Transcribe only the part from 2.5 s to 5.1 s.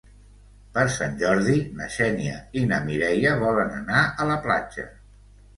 i na Mireia volen anar a la platja.